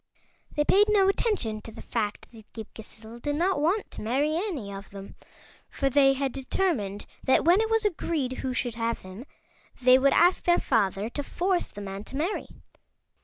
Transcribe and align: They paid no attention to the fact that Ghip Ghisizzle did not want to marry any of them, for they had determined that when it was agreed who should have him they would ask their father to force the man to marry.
They 0.55 0.65
paid 0.65 0.89
no 0.89 1.07
attention 1.07 1.61
to 1.61 1.71
the 1.71 1.79
fact 1.83 2.25
that 2.31 2.51
Ghip 2.53 2.65
Ghisizzle 2.73 3.21
did 3.21 3.35
not 3.35 3.61
want 3.61 3.91
to 3.91 4.01
marry 4.01 4.35
any 4.35 4.73
of 4.73 4.89
them, 4.89 5.13
for 5.69 5.91
they 5.91 6.13
had 6.13 6.31
determined 6.31 7.05
that 7.23 7.45
when 7.45 7.61
it 7.61 7.69
was 7.69 7.85
agreed 7.85 8.39
who 8.39 8.51
should 8.51 8.73
have 8.73 9.01
him 9.01 9.25
they 9.79 9.99
would 9.99 10.13
ask 10.13 10.41
their 10.41 10.57
father 10.59 11.07
to 11.11 11.21
force 11.21 11.67
the 11.67 11.81
man 11.81 12.03
to 12.05 12.15
marry. 12.15 12.47